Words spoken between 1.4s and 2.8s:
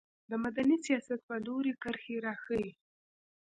لوري کرښې راښيي.